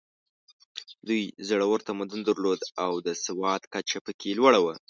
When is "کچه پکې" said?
3.73-4.31